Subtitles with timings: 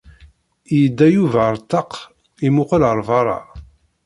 [0.79, 1.91] Yedda Yuba ar ṭṭaq
[2.47, 3.39] imuqel ar berra.